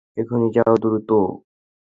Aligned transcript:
এক্ষুনি 0.17 0.47
যাও, 0.55 0.73
দ্রুত। 0.81 1.09